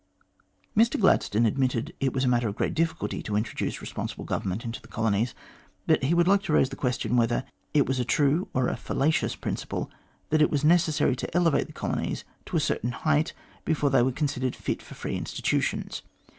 [0.75, 4.65] Mr Gladstone admitted that it was a matter of great difficulty to introduce responsible government
[4.65, 5.35] into the colonies,
[5.85, 8.75] but he would like to raise the question whether it was a true or a
[8.75, 9.91] fallacious principle
[10.31, 13.33] that it was necessary to elevate the colonies to a certain height
[13.63, 16.01] before they were considered fit for free institutions